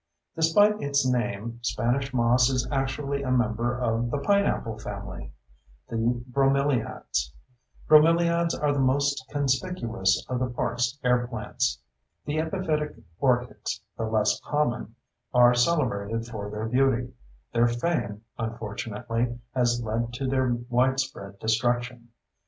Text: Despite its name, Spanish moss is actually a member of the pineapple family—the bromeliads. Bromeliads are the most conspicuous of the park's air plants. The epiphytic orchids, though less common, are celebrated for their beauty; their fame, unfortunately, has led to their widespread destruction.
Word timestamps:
Despite 0.35 0.81
its 0.81 1.05
name, 1.07 1.59
Spanish 1.61 2.11
moss 2.11 2.49
is 2.49 2.67
actually 2.71 3.21
a 3.21 3.29
member 3.29 3.77
of 3.79 4.09
the 4.09 4.17
pineapple 4.17 4.79
family—the 4.79 6.23
bromeliads. 6.27 7.31
Bromeliads 7.87 8.55
are 8.59 8.73
the 8.73 8.79
most 8.79 9.23
conspicuous 9.29 10.25
of 10.27 10.39
the 10.39 10.49
park's 10.49 10.97
air 11.03 11.27
plants. 11.27 11.79
The 12.25 12.39
epiphytic 12.39 12.95
orchids, 13.19 13.79
though 13.95 14.09
less 14.09 14.41
common, 14.43 14.95
are 15.35 15.53
celebrated 15.53 16.25
for 16.25 16.49
their 16.49 16.65
beauty; 16.65 17.13
their 17.53 17.67
fame, 17.67 18.23
unfortunately, 18.39 19.37
has 19.53 19.83
led 19.83 20.13
to 20.13 20.25
their 20.25 20.51
widespread 20.67 21.37
destruction. 21.37 22.09